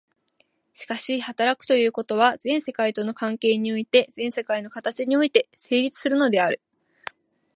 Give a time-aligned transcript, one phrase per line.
[0.73, 6.59] しかし働くということは、全世界との関係において、全世界の形において成立するのである。